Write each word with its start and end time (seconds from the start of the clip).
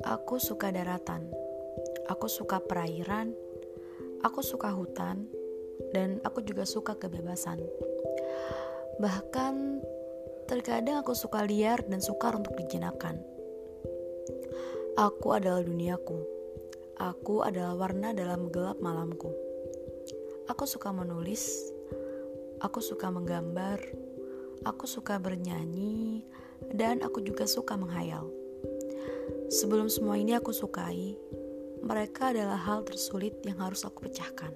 Aku 0.00 0.40
suka 0.40 0.72
daratan, 0.72 1.28
aku 2.08 2.24
suka 2.24 2.56
perairan, 2.64 3.36
aku 4.24 4.40
suka 4.40 4.72
hutan, 4.72 5.28
dan 5.92 6.24
aku 6.24 6.40
juga 6.40 6.64
suka 6.64 6.96
kebebasan. 6.96 7.60
Bahkan 8.96 9.54
terkadang 10.48 11.04
aku 11.04 11.12
suka 11.12 11.44
liar 11.44 11.84
dan 11.84 12.00
sukar 12.00 12.32
untuk 12.32 12.56
dijinakan. 12.56 13.20
Aku 14.96 15.36
adalah 15.36 15.60
duniaku. 15.60 16.16
Aku 16.96 17.44
adalah 17.44 17.76
warna 17.76 18.16
dalam 18.16 18.48
gelap 18.48 18.80
malamku. 18.80 19.32
Aku 20.48 20.64
suka 20.64 20.96
menulis, 20.96 21.68
aku 22.64 22.80
suka 22.80 23.12
menggambar, 23.12 23.84
aku 24.64 24.88
suka 24.88 25.20
bernyanyi, 25.20 26.24
dan 26.72 27.04
aku 27.04 27.20
juga 27.20 27.44
suka 27.44 27.76
menghayal. 27.76 28.39
Sebelum 29.50 29.90
semua 29.90 30.14
ini 30.14 30.38
aku 30.38 30.54
sukai, 30.54 31.18
mereka 31.82 32.30
adalah 32.30 32.54
hal 32.54 32.86
tersulit 32.86 33.34
yang 33.42 33.58
harus 33.58 33.82
aku 33.82 34.06
pecahkan. 34.06 34.54